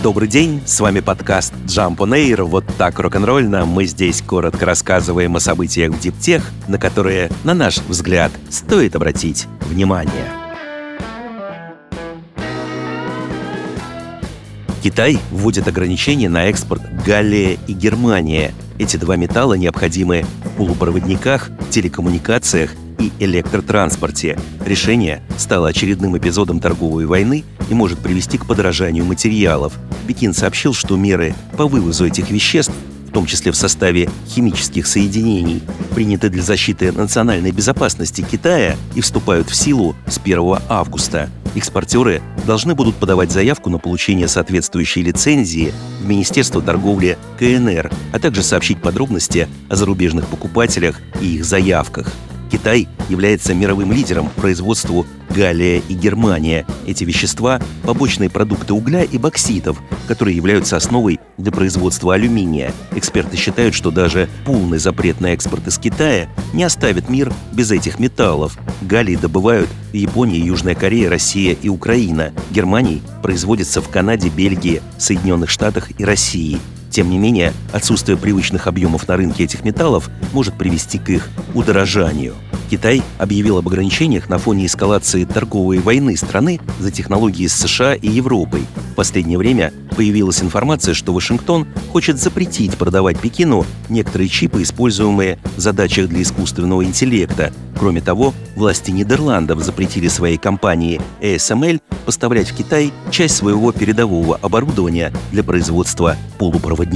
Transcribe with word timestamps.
Добрый 0.00 0.28
день, 0.28 0.62
с 0.64 0.78
вами 0.78 1.00
подкаст 1.00 1.52
Jump 1.66 1.96
on 1.96 2.10
Air. 2.10 2.44
Вот 2.44 2.64
так 2.78 3.00
рок-н-ролльно 3.00 3.66
мы 3.66 3.84
здесь 3.84 4.22
коротко 4.22 4.64
рассказываем 4.64 5.34
о 5.34 5.40
событиях 5.40 5.92
в 5.92 5.98
диптех, 5.98 6.48
на 6.68 6.78
которые, 6.78 7.32
на 7.42 7.52
наш 7.52 7.78
взгляд, 7.78 8.30
стоит 8.48 8.94
обратить 8.94 9.48
внимание. 9.62 10.24
Китай 14.84 15.18
вводит 15.32 15.66
ограничения 15.66 16.28
на 16.28 16.44
экспорт 16.44 16.82
Галлия 17.04 17.58
и 17.66 17.72
Германия. 17.72 18.54
Эти 18.78 18.96
два 18.96 19.16
металла 19.16 19.54
необходимы 19.54 20.24
в 20.44 20.50
полупроводниках, 20.50 21.50
телекоммуникациях 21.70 22.70
и 22.98 23.12
электротранспорте. 23.18 24.38
Решение 24.64 25.22
стало 25.36 25.68
очередным 25.68 26.16
эпизодом 26.16 26.60
торговой 26.60 27.06
войны 27.06 27.44
и 27.70 27.74
может 27.74 27.98
привести 27.98 28.38
к 28.38 28.46
подорожанию 28.46 29.04
материалов. 29.04 29.74
Пекин 30.06 30.34
сообщил, 30.34 30.74
что 30.74 30.96
меры 30.96 31.34
по 31.56 31.66
вывозу 31.66 32.06
этих 32.06 32.30
веществ 32.30 32.74
в 33.08 33.10
том 33.10 33.24
числе 33.24 33.52
в 33.52 33.56
составе 33.56 34.10
химических 34.28 34.86
соединений, 34.86 35.62
приняты 35.94 36.28
для 36.28 36.42
защиты 36.42 36.92
национальной 36.92 37.52
безопасности 37.52 38.20
Китая 38.20 38.76
и 38.94 39.00
вступают 39.00 39.48
в 39.48 39.54
силу 39.54 39.96
с 40.06 40.18
1 40.18 40.58
августа. 40.68 41.30
Экспортеры 41.54 42.20
должны 42.46 42.74
будут 42.74 42.96
подавать 42.96 43.32
заявку 43.32 43.70
на 43.70 43.78
получение 43.78 44.28
соответствующей 44.28 45.02
лицензии 45.02 45.72
в 46.02 46.06
Министерство 46.06 46.60
торговли 46.60 47.16
КНР, 47.38 47.90
а 48.12 48.18
также 48.18 48.42
сообщить 48.42 48.82
подробности 48.82 49.48
о 49.70 49.76
зарубежных 49.76 50.26
покупателях 50.26 51.00
и 51.22 51.36
их 51.36 51.46
заявках. 51.46 52.12
Китай 52.48 52.88
является 53.08 53.54
мировым 53.54 53.92
лидером 53.92 54.28
по 54.30 54.42
производству 54.42 55.06
Галлия 55.30 55.82
и 55.88 55.94
Германия. 55.94 56.66
Эти 56.86 57.04
вещества– 57.04 57.60
побочные 57.84 58.30
продукты 58.30 58.72
угля 58.72 59.04
и 59.04 59.18
бокситов, 59.18 59.80
которые 60.06 60.36
являются 60.36 60.76
основой 60.76 61.20
для 61.36 61.52
производства 61.52 62.14
алюминия. 62.14 62.72
Эксперты 62.92 63.36
считают, 63.36 63.74
что 63.74 63.90
даже 63.90 64.28
полный 64.44 64.78
запрет 64.78 65.20
на 65.20 65.28
экспорт 65.28 65.66
из 65.68 65.78
Китая 65.78 66.28
не 66.52 66.64
оставит 66.64 67.08
мир 67.08 67.32
без 67.52 67.70
этих 67.70 67.98
металлов. 67.98 68.58
Галлий 68.82 69.16
добывают 69.16 69.68
в 69.92 69.94
Японии, 69.94 70.40
Южная 70.40 70.74
Корея, 70.74 71.10
Россия 71.10 71.56
и 71.60 71.68
Украина. 71.68 72.32
Германий 72.50 73.02
производится 73.22 73.80
в 73.80 73.88
Канаде, 73.88 74.28
Бельгии, 74.28 74.82
Соединенных 74.98 75.50
Штатах 75.50 75.90
и 75.98 76.04
России. 76.04 76.58
Тем 76.98 77.10
не 77.10 77.18
менее, 77.18 77.52
отсутствие 77.72 78.18
привычных 78.18 78.66
объемов 78.66 79.06
на 79.06 79.16
рынке 79.16 79.44
этих 79.44 79.62
металлов 79.62 80.10
может 80.32 80.58
привести 80.58 80.98
к 80.98 81.10
их 81.10 81.28
удорожанию. 81.54 82.34
Китай 82.68 83.02
объявил 83.18 83.58
об 83.58 83.68
ограничениях 83.68 84.28
на 84.28 84.38
фоне 84.38 84.66
эскалации 84.66 85.24
торговой 85.24 85.78
войны 85.78 86.16
страны 86.16 86.58
за 86.80 86.90
технологии 86.90 87.46
с 87.46 87.54
США 87.54 87.94
и 87.94 88.08
Европой. 88.08 88.62
В 88.90 88.94
последнее 88.96 89.38
время 89.38 89.72
появилась 89.96 90.42
информация, 90.42 90.92
что 90.92 91.12
Вашингтон 91.12 91.68
хочет 91.92 92.20
запретить 92.20 92.76
продавать 92.76 93.20
Пекину 93.20 93.64
некоторые 93.88 94.28
чипы, 94.28 94.62
используемые 94.62 95.38
в 95.56 95.60
задачах 95.60 96.08
для 96.08 96.22
искусственного 96.22 96.84
интеллекта. 96.84 97.52
Кроме 97.78 98.00
того, 98.00 98.34
власти 98.56 98.90
Нидерландов 98.90 99.62
запретили 99.62 100.08
своей 100.08 100.36
компании 100.36 101.00
ASML 101.20 101.80
поставлять 102.04 102.50
в 102.50 102.56
Китай 102.56 102.92
часть 103.10 103.36
своего 103.36 103.70
передового 103.70 104.36
оборудования 104.36 105.12
для 105.30 105.44
производства 105.44 106.16
полупроводников. 106.38 106.87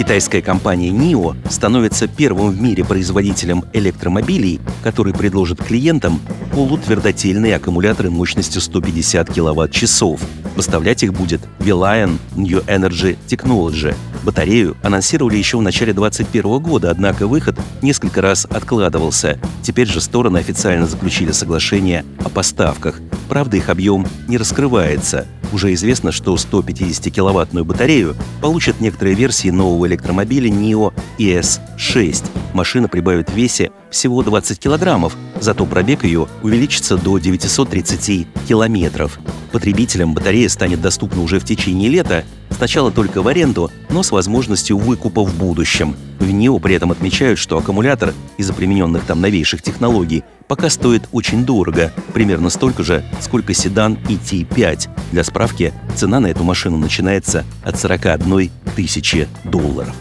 Китайская 0.00 0.40
компания 0.40 0.88
NIO 0.88 1.36
становится 1.50 2.08
первым 2.08 2.50
в 2.50 2.60
мире 2.60 2.84
производителем 2.84 3.64
электромобилей, 3.74 4.58
который 4.82 5.12
предложит 5.12 5.62
клиентам 5.62 6.20
полутвердотельные 6.52 7.54
аккумуляторы 7.56 8.10
мощностью 8.10 8.60
150 8.60 9.28
кВт-часов. 9.28 10.20
Поставлять 10.56 11.02
их 11.02 11.12
будет 11.12 11.42
Velion 11.58 12.18
New 12.34 12.60
Energy 12.60 13.16
Technology. 13.28 13.94
Батарею 14.24 14.76
анонсировали 14.82 15.36
еще 15.36 15.58
в 15.58 15.62
начале 15.62 15.92
2021 15.92 16.58
года, 16.60 16.90
однако 16.90 17.26
выход 17.26 17.58
несколько 17.82 18.20
раз 18.20 18.46
откладывался. 18.46 19.38
Теперь 19.62 19.86
же 19.86 20.00
стороны 20.00 20.38
официально 20.38 20.86
заключили 20.86 21.30
соглашение 21.32 22.04
о 22.24 22.30
поставках. 22.30 23.00
Правда, 23.28 23.58
их 23.58 23.68
объем 23.68 24.06
не 24.28 24.38
раскрывается. 24.38 25.26
Уже 25.52 25.72
известно, 25.74 26.12
что 26.12 26.34
150-киловаттную 26.34 27.64
батарею 27.64 28.16
получат 28.40 28.80
некоторые 28.80 29.16
версии 29.16 29.50
нового 29.50 29.86
электромобиля 29.86 30.48
NIO 30.48 30.92
ES6. 31.18 32.24
Машина 32.54 32.88
прибавит 32.88 33.30
в 33.30 33.34
весе 33.34 33.70
всего 33.90 34.22
20 34.22 34.58
килограммов, 34.58 35.16
зато 35.40 35.66
пробег 35.66 36.04
ее 36.04 36.28
увеличится 36.42 36.96
до 36.96 37.18
930 37.18 38.28
километров. 38.48 39.18
Потребителям 39.52 40.14
батарея 40.14 40.48
станет 40.48 40.80
доступна 40.80 41.22
уже 41.22 41.40
в 41.40 41.44
течение 41.44 41.88
лета, 41.88 42.24
сначала 42.60 42.90
только 42.92 43.22
в 43.22 43.28
аренду, 43.28 43.70
но 43.88 44.02
с 44.02 44.10
возможностью 44.10 44.76
выкупа 44.76 45.24
в 45.24 45.34
будущем. 45.34 45.96
В 46.18 46.30
НИО 46.30 46.58
при 46.58 46.74
этом 46.74 46.92
отмечают, 46.92 47.38
что 47.38 47.56
аккумулятор 47.56 48.12
из-за 48.36 48.52
примененных 48.52 49.06
там 49.06 49.22
новейших 49.22 49.62
технологий 49.62 50.24
пока 50.46 50.68
стоит 50.68 51.08
очень 51.10 51.46
дорого, 51.46 51.90
примерно 52.12 52.50
столько 52.50 52.82
же, 52.82 53.02
сколько 53.22 53.54
седан 53.54 53.94
ET5. 54.06 54.90
Для 55.10 55.24
справки, 55.24 55.72
цена 55.96 56.20
на 56.20 56.26
эту 56.26 56.44
машину 56.44 56.76
начинается 56.76 57.46
от 57.64 57.80
41 57.80 58.50
тысячи 58.76 59.26
долларов. 59.44 59.94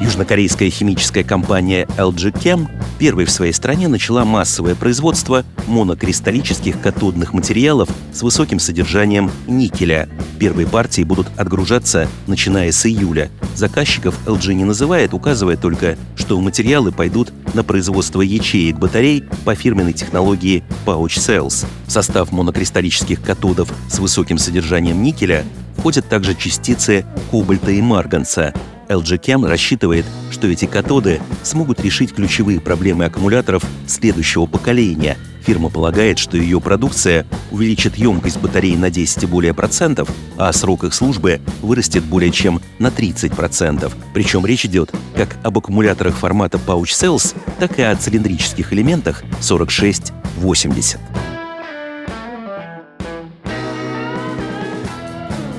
Южнокорейская 0.00 0.70
химическая 0.70 1.22
компания 1.22 1.86
LG 1.96 2.32
Chem 2.42 2.68
первой 2.98 3.24
в 3.24 3.30
своей 3.30 3.52
стране 3.52 3.86
начала 3.86 4.24
массовое 4.24 4.74
производство 4.74 5.44
монокристаллических 5.70 6.80
катодных 6.80 7.32
материалов 7.32 7.88
с 8.12 8.22
высоким 8.22 8.58
содержанием 8.58 9.30
никеля. 9.46 10.08
Первые 10.38 10.66
партии 10.66 11.02
будут 11.02 11.28
отгружаться 11.38 12.08
начиная 12.26 12.72
с 12.72 12.84
июля. 12.84 13.30
Заказчиков 13.54 14.14
LG 14.26 14.52
не 14.54 14.64
называет, 14.64 15.14
указывая 15.14 15.56
только, 15.56 15.96
что 16.16 16.38
материалы 16.40 16.92
пойдут 16.92 17.32
на 17.54 17.64
производство 17.64 18.20
ячеек 18.20 18.76
батарей 18.76 19.24
по 19.44 19.54
фирменной 19.54 19.92
технологии 19.92 20.64
Pouch 20.84 21.16
Cells. 21.16 21.66
В 21.86 21.90
состав 21.90 22.32
монокристаллических 22.32 23.22
катодов 23.22 23.72
с 23.88 23.98
высоким 23.98 24.38
содержанием 24.38 25.02
никеля 25.02 25.44
входят 25.76 26.08
также 26.08 26.34
частицы 26.34 27.06
кобальта 27.30 27.70
и 27.70 27.80
марганца. 27.80 28.52
LG 28.88 29.20
Chem 29.20 29.46
рассчитывает, 29.46 30.04
что 30.30 30.48
эти 30.48 30.64
катоды 30.64 31.20
смогут 31.44 31.80
решить 31.80 32.12
ключевые 32.12 32.60
проблемы 32.60 33.04
аккумуляторов 33.04 33.62
следующего 33.86 34.46
поколения. 34.46 35.16
Фирма 35.44 35.70
полагает, 35.70 36.18
что 36.18 36.36
ее 36.36 36.60
продукция 36.60 37.26
увеличит 37.50 37.96
емкость 37.96 38.38
батареи 38.38 38.76
на 38.76 38.90
10 38.90 39.22
и 39.22 39.26
более 39.26 39.54
процентов, 39.54 40.08
а 40.36 40.52
срок 40.52 40.84
их 40.84 40.94
службы 40.94 41.40
вырастет 41.62 42.04
более 42.04 42.30
чем 42.30 42.60
на 42.78 42.90
30 42.90 43.32
процентов. 43.32 43.96
Причем 44.14 44.44
речь 44.46 44.64
идет 44.64 44.90
как 45.16 45.36
об 45.42 45.58
аккумуляторах 45.58 46.16
формата 46.16 46.58
Pouch 46.64 46.84
Cells, 46.84 47.34
так 47.58 47.78
и 47.78 47.82
о 47.82 47.96
цилиндрических 47.96 48.72
элементах 48.72 49.22
46-80. 49.40 50.98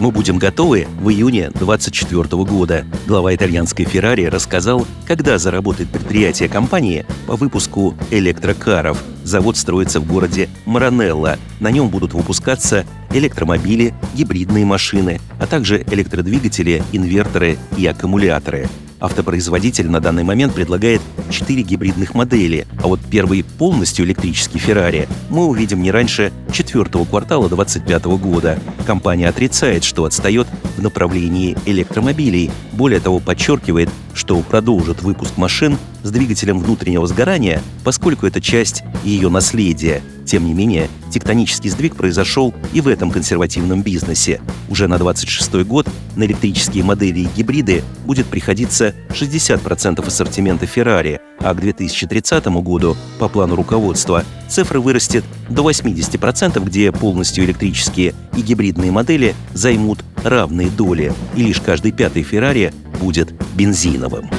Мы 0.02 0.10
будем 0.10 0.40
готовы 0.40 0.88
в 1.00 1.12
июне 1.12 1.52
2024 1.52 2.44
года. 2.44 2.86
Глава 3.06 3.36
итальянской 3.36 3.86
Ferrari 3.86 4.28
рассказал, 4.30 4.88
когда 5.06 5.38
заработает 5.38 5.90
предприятие 5.90 6.50
компании 6.50 7.06
по 7.28 7.36
выпуску 7.36 7.94
электрокаров. 8.10 8.98
Завод 9.32 9.56
строится 9.56 10.02
в 10.02 10.06
городе 10.06 10.50
Маранелло. 10.66 11.38
На 11.62 11.72
нем 11.72 11.88
будут 11.88 12.14
выпускаться 12.14 12.86
электромобили, 13.14 13.94
гибридные 14.14 14.66
машины, 14.66 15.22
а 15.40 15.48
также 15.48 15.86
электродвигатели, 15.90 16.84
инверторы 16.92 17.58
и 17.78 17.86
аккумуляторы. 17.88 18.68
Автопроизводитель 19.02 19.90
на 19.90 20.00
данный 20.00 20.24
момент 20.24 20.54
предлагает 20.54 21.02
4 21.32 21.64
гибридных 21.64 22.14
модели, 22.14 22.68
а 22.84 22.88
вот 22.88 23.00
первый 23.10 23.44
полностью 23.44 24.06
электрический 24.06 24.60
Ferrari 24.60 25.10
мы 25.32 25.48
увидим 25.48 25.82
не 25.82 25.90
раньше 25.90 26.32
четвертого 26.52 27.06
квартала 27.06 27.50
2025 27.50 28.06
года. 28.22 28.60
Компания 28.86 29.28
отрицает, 29.28 29.84
что 29.84 30.06
отстает 30.06 30.48
в 30.78 30.84
направлении 30.84 31.58
электромобилей. 31.66 32.52
Более 32.74 33.00
того, 33.00 33.20
подчеркивает, 33.20 33.90
что 34.14 34.40
продолжит 34.42 35.02
выпуск 35.02 35.36
машин 35.36 35.80
с 36.04 36.12
двигателем 36.12 36.60
внутреннего 36.60 37.08
сгорания, 37.08 37.60
поскольку 37.84 38.28
это 38.28 38.40
часть 38.40 38.84
ее 39.04 39.30
наследия. 39.30 40.04
Тем 40.32 40.46
не 40.46 40.54
менее, 40.54 40.90
тектонический 41.12 41.70
сдвиг 41.70 41.98
произошел 41.98 42.54
и 42.72 42.80
в 42.80 42.88
этом 42.88 43.12
консервативном 43.12 43.82
бизнесе. 43.82 44.40
Уже 44.70 44.88
на 44.88 44.98
26 44.98 45.66
год 45.66 45.90
на 46.16 46.24
электрические 46.24 46.86
модели 46.86 47.20
и 47.20 47.28
гибриды 47.36 47.84
будет 48.06 48.28
приходиться 48.28 48.96
60% 49.10 50.08
ассортимента 50.08 50.66
Ferrari, 50.66 51.20
а 51.40 51.54
к 51.54 51.60
2030 51.60 52.46
году, 52.64 52.96
по 53.20 53.28
плану 53.28 53.58
руководства, 53.58 54.24
цифра 54.48 54.80
вырастет 54.80 55.26
до 55.50 55.70
80%, 55.70 56.64
где 56.64 56.94
полностью 56.94 57.44
электрические 57.44 58.14
и 58.38 58.42
гибридные 58.42 58.90
модели 58.90 59.36
займут 59.52 60.00
равные 60.24 60.70
доли, 60.70 61.12
и 61.36 61.44
лишь 61.44 61.60
каждый 61.60 61.92
пятый 61.92 62.22
Ferrari 62.24 62.74
будет 63.02 63.34
бензиновым. 63.56 64.30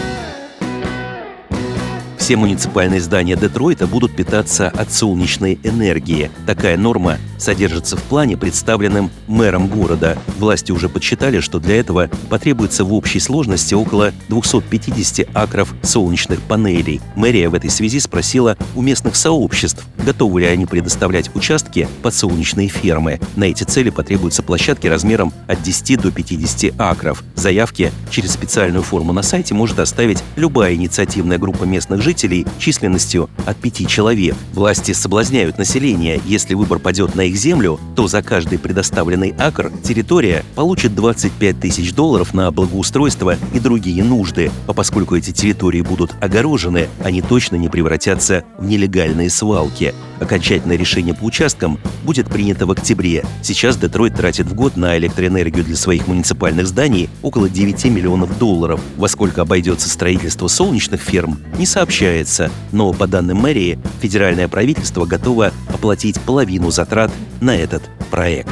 Все 2.23 2.37
муниципальные 2.37 3.01
здания 3.01 3.35
Детройта 3.35 3.89
будут 3.89 4.15
питаться 4.15 4.69
от 4.69 4.93
солнечной 4.93 5.59
энергии. 5.65 6.31
Такая 6.47 6.77
норма 6.77 7.19
содержится 7.37 7.97
в 7.97 8.03
плане, 8.05 8.37
представленном 8.37 9.11
мэром 9.27 9.67
города. 9.67 10.17
Власти 10.39 10.71
уже 10.71 10.89
подсчитали, 10.89 11.41
что 11.41 11.59
для 11.59 11.81
этого 11.81 12.09
потребуется 12.31 12.85
в 12.85 12.95
общей 12.95 13.19
сложности 13.19 13.75
около 13.75 14.13
250 14.29 15.31
акров 15.35 15.75
солнечных 15.83 16.41
панелей. 16.43 17.01
Мэрия 17.17 17.49
в 17.49 17.55
этой 17.55 17.71
связи 17.71 17.99
спросила 17.99 18.57
у 18.77 18.83
местных 18.83 19.17
сообществ, 19.17 19.85
готовы 20.07 20.43
ли 20.43 20.47
они 20.47 20.65
предоставлять 20.65 21.35
участки 21.35 21.89
под 22.03 22.15
солнечные 22.15 22.69
фермы. 22.69 23.19
На 23.35 23.45
эти 23.45 23.65
цели 23.65 23.91
потребуются 23.91 24.45
площадки 24.45 24.87
размером 24.87 25.33
от 25.49 25.61
10 25.61 26.01
до 26.01 26.13
50 26.13 26.81
акров. 26.81 27.25
Заявки 27.35 27.91
через 28.11 28.31
специальную 28.31 28.85
форму 28.85 29.13
на 29.13 29.23
сайте 29.23 29.55
может 29.55 29.81
оставить 29.81 30.23
любая 30.37 30.75
инициативная 30.75 31.39
группа 31.39 31.65
местных 31.65 32.01
жителей 32.01 32.12
жителей 32.13 32.47
численностью 32.59 33.31
от 33.47 33.57
пяти 33.57 33.87
человек. 33.87 34.37
Власти 34.53 34.93
соблазняют 34.93 35.57
население. 35.57 36.21
Если 36.27 36.53
выбор 36.53 36.79
падет 36.79 37.15
на 37.15 37.23
их 37.23 37.37
землю, 37.37 37.81
то 37.97 38.07
за 38.07 38.23
каждый 38.23 38.59
предоставленный 38.59 39.35
акр 39.39 39.73
территория 39.83 40.45
получит 40.55 40.95
25 40.95 41.59
тысяч 41.59 41.95
долларов 41.95 42.35
на 42.35 42.51
благоустройство 42.51 43.37
и 43.55 43.59
другие 43.59 44.05
нужды. 44.05 44.51
А 44.67 44.75
поскольку 44.75 45.17
эти 45.17 45.31
территории 45.31 45.81
будут 45.81 46.13
огорожены, 46.21 46.89
они 47.03 47.23
точно 47.23 47.57
не 47.57 47.71
превратятся 47.71 48.45
в 48.59 48.67
нелегальные 48.67 49.31
свалки. 49.31 49.95
Окончательное 50.23 50.77
решение 50.77 51.15
по 51.15 51.25
участкам 51.25 51.81
будет 52.05 52.29
принято 52.29 52.65
в 52.65 52.71
октябре. 52.71 53.25
Сейчас 53.43 53.77
Детройт 53.77 54.15
тратит 54.15 54.47
в 54.47 54.55
год 54.55 54.77
на 54.77 54.97
электроэнергию 54.97 55.65
для 55.65 55.75
своих 55.75 56.07
муниципальных 56.07 56.69
зданий 56.69 57.11
около 57.23 57.49
9 57.49 57.87
миллионов 57.87 58.39
долларов. 58.39 58.81
Во 58.97 59.09
сколько 59.09 59.43
обойдется 59.43 59.89
строительство 59.89 60.47
солнечных 60.47 61.01
ферм, 61.01 61.39
не 61.59 61.67
сообщается, 61.67 62.53
но 62.71 62.93
по 62.93 63.09
данным 63.09 63.39
мэрии, 63.39 63.81
федеральное 64.01 64.47
правительство 64.47 65.07
готово 65.07 65.53
оплатить 65.69 66.21
половину 66.21 66.71
затрат 66.71 67.11
на 67.41 67.57
этот 67.57 67.83
проект. 68.13 68.49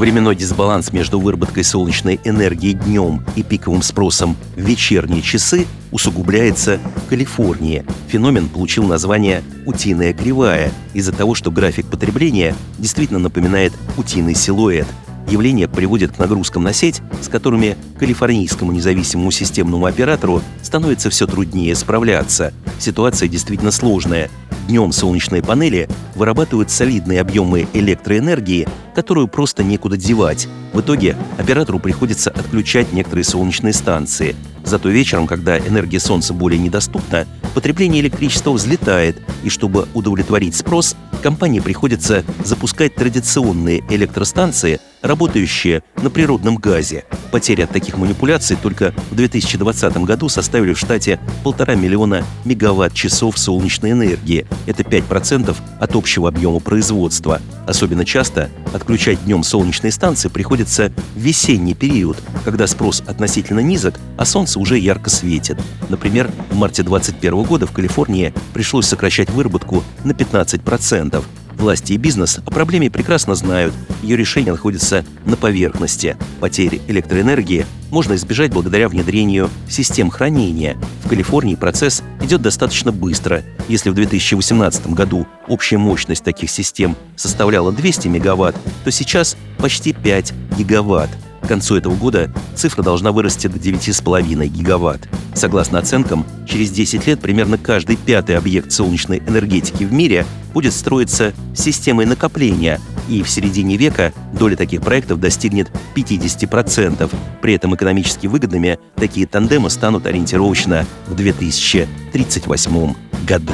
Временной 0.00 0.34
дисбаланс 0.34 0.94
между 0.94 1.20
выработкой 1.20 1.62
солнечной 1.62 2.18
энергии 2.24 2.72
днем 2.72 3.22
и 3.36 3.42
пиковым 3.42 3.82
спросом 3.82 4.34
в 4.56 4.60
вечерние 4.60 5.20
часы 5.20 5.66
усугубляется 5.92 6.80
в 7.04 7.10
Калифорнии. 7.10 7.84
Феномен 8.08 8.48
получил 8.48 8.84
название 8.84 9.42
«утиная 9.66 10.14
кривая» 10.14 10.72
из-за 10.94 11.12
того, 11.12 11.34
что 11.34 11.50
график 11.50 11.84
потребления 11.84 12.56
действительно 12.78 13.18
напоминает 13.18 13.74
утиный 13.98 14.34
силуэт. 14.34 14.86
Явление 15.28 15.68
приводит 15.68 16.12
к 16.12 16.18
нагрузкам 16.18 16.62
на 16.62 16.72
сеть, 16.72 17.02
с 17.20 17.28
которыми 17.28 17.76
калифорнийскому 17.98 18.72
независимому 18.72 19.30
системному 19.30 19.84
оператору 19.84 20.40
становится 20.62 21.10
все 21.10 21.26
труднее 21.26 21.76
справляться. 21.76 22.54
Ситуация 22.78 23.28
действительно 23.28 23.70
сложная. 23.70 24.30
Днем 24.70 24.92
солнечные 24.92 25.42
панели 25.42 25.88
вырабатывают 26.14 26.70
солидные 26.70 27.20
объемы 27.20 27.66
электроэнергии, 27.72 28.68
которую 28.94 29.26
просто 29.26 29.64
некуда 29.64 29.96
девать. 29.96 30.46
В 30.72 30.80
итоге 30.80 31.16
оператору 31.38 31.80
приходится 31.80 32.30
отключать 32.30 32.92
некоторые 32.92 33.24
солнечные 33.24 33.72
станции. 33.72 34.36
Зато 34.64 34.88
вечером, 34.88 35.26
когда 35.26 35.58
энергия 35.58 36.00
солнца 36.00 36.34
более 36.34 36.58
недоступна, 36.58 37.26
потребление 37.54 38.00
электричества 38.00 38.52
взлетает, 38.52 39.16
и 39.42 39.48
чтобы 39.48 39.88
удовлетворить 39.94 40.54
спрос, 40.54 40.96
компании 41.20 41.60
приходится 41.60 42.24
запускать 42.44 42.94
традиционные 42.94 43.84
электростанции, 43.90 44.80
работающие 45.02 45.82
на 46.02 46.10
природном 46.10 46.56
газе. 46.56 47.04
Потери 47.30 47.62
от 47.62 47.70
таких 47.70 47.96
манипуляций 47.96 48.56
только 48.60 48.94
в 49.10 49.14
2020 49.14 49.96
году 49.98 50.28
составили 50.28 50.72
в 50.74 50.78
штате 50.78 51.20
полтора 51.44 51.74
миллиона 51.74 52.24
мегаватт-часов 52.44 53.38
солнечной 53.38 53.92
энергии. 53.92 54.46
Это 54.66 54.82
5% 54.82 55.56
от 55.78 55.96
общего 55.96 56.28
объема 56.28 56.60
производства. 56.60 57.40
Особенно 57.66 58.04
часто 58.04 58.50
отключать 58.72 59.24
днем 59.24 59.42
солнечные 59.42 59.92
станции 59.92 60.28
приходится 60.28 60.92
в 61.14 61.18
весенний 61.18 61.74
период, 61.74 62.18
когда 62.44 62.66
спрос 62.66 63.02
относительно 63.06 63.60
низок, 63.60 63.98
а 64.16 64.24
солнце 64.24 64.58
уже 64.58 64.78
ярко 64.78 65.10
светит. 65.10 65.58
Например, 65.88 66.30
в 66.50 66.56
марте 66.56 66.82
2021 66.82 67.42
года 67.44 67.66
в 67.66 67.72
Калифорнии 67.72 68.32
пришлось 68.52 68.86
сокращать 68.86 69.30
выработку 69.30 69.84
на 70.04 70.12
15%. 70.12 71.22
Власти 71.60 71.92
и 71.92 71.98
бизнес 71.98 72.38
о 72.38 72.50
проблеме 72.50 72.90
прекрасно 72.90 73.34
знают. 73.34 73.74
Ее 74.02 74.16
решение 74.16 74.52
находится 74.52 75.04
на 75.26 75.36
поверхности. 75.36 76.16
Потери 76.40 76.80
электроэнергии 76.88 77.66
можно 77.90 78.14
избежать 78.14 78.50
благодаря 78.50 78.88
внедрению 78.88 79.50
систем 79.68 80.10
хранения. 80.10 80.78
В 81.04 81.08
Калифорнии 81.10 81.56
процесс 81.56 82.02
идет 82.22 82.40
достаточно 82.40 82.92
быстро. 82.92 83.42
Если 83.68 83.90
в 83.90 83.94
2018 83.94 84.86
году 84.88 85.26
общая 85.48 85.76
мощность 85.76 86.24
таких 86.24 86.50
систем 86.50 86.96
составляла 87.14 87.72
200 87.72 88.08
мегаватт, 88.08 88.56
то 88.84 88.90
сейчас 88.90 89.36
почти 89.58 89.92
5 89.92 90.32
гигаватт. 90.56 91.10
К 91.42 91.48
концу 91.48 91.76
этого 91.76 91.94
года 91.94 92.32
цифра 92.54 92.82
должна 92.82 93.12
вырасти 93.12 93.46
до 93.46 93.58
9,5 93.58 94.46
гигаватт. 94.46 95.08
Согласно 95.34 95.78
оценкам, 95.78 96.26
через 96.46 96.70
10 96.70 97.06
лет 97.06 97.20
примерно 97.20 97.58
каждый 97.58 97.96
пятый 97.96 98.36
объект 98.36 98.72
солнечной 98.72 99.18
энергетики 99.18 99.84
в 99.84 99.92
мире 99.92 100.26
будет 100.52 100.72
строиться 100.72 101.32
системой 101.54 102.06
накопления, 102.06 102.80
и 103.08 103.22
в 103.22 103.30
середине 103.30 103.76
века 103.76 104.12
доля 104.32 104.56
таких 104.56 104.82
проектов 104.82 105.20
достигнет 105.20 105.70
50%. 105.94 107.10
При 107.40 107.54
этом 107.54 107.74
экономически 107.74 108.26
выгодными 108.26 108.78
такие 108.96 109.26
тандемы 109.26 109.70
станут 109.70 110.06
ориентировочно 110.06 110.86
в 111.06 111.14
2038 111.14 112.94
году. 113.26 113.52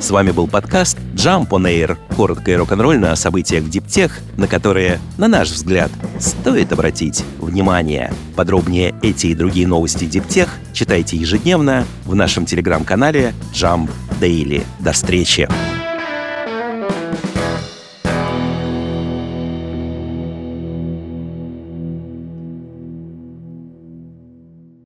С 0.00 0.10
вами 0.10 0.30
был 0.30 0.46
подкаст 0.46 0.98
Jump 1.26 1.48
on 1.48 1.64
Air. 1.64 1.98
Коротко 2.14 2.52
и 2.52 2.54
рок-н-ролльно 2.54 3.10
о 3.10 3.16
событиях 3.16 3.64
в 3.64 3.68
Диптех, 3.68 4.20
на 4.36 4.46
которые, 4.46 5.00
на 5.18 5.26
наш 5.26 5.50
взгляд, 5.50 5.90
стоит 6.20 6.72
обратить 6.72 7.24
внимание. 7.40 8.12
Подробнее 8.36 8.94
эти 9.02 9.26
и 9.26 9.34
другие 9.34 9.66
новости 9.66 10.04
Диптех 10.04 10.48
читайте 10.72 11.16
ежедневно 11.16 11.84
в 12.04 12.14
нашем 12.14 12.46
телеграм-канале 12.46 13.34
Jump 13.52 13.90
Daily. 14.20 14.64
До 14.78 14.92
встречи! 14.92 15.48